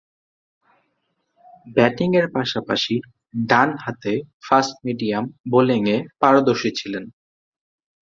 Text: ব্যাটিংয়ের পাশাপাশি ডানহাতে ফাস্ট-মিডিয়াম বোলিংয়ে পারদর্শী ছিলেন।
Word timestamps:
ব্যাটিংয়ের 1.67 2.27
পাশাপাশি 2.35 2.95
ডানহাতে 3.47 4.13
ফাস্ট-মিডিয়াম 4.47 5.23
বোলিংয়ে 5.51 5.97
পারদর্শী 6.21 6.69
ছিলেন। 6.79 7.03